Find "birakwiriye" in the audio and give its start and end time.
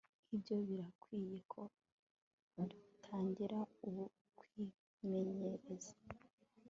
0.67-1.39